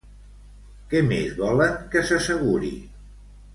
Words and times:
Què 0.93 1.01
més 1.11 1.35
volen 1.43 1.77
que 1.93 2.03
s'asseguri? 2.09 2.73